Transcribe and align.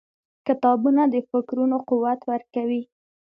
•کتابونه 0.47 1.03
د 1.13 1.15
فکرونو 1.29 1.77
قوت 1.89 2.19
ورکوي. 2.31 2.81